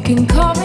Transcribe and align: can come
can 0.00 0.26
come 0.26 0.59